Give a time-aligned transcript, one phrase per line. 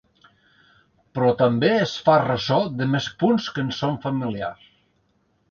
[1.17, 4.67] Però també es fa ressò de més punts que ens són familiars.